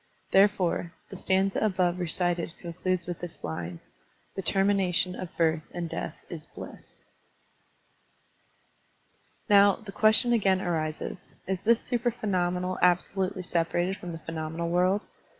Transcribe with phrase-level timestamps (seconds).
[0.31, 3.79] Therefore, the stanza above recited concludes with this line:
[4.33, 7.03] "The termination of birth and death is bliss.'*
[9.47, 11.29] Now, the question again arises.
[11.45, 15.01] Is this supra phenomenal absolutely separated from the phe nomenal world?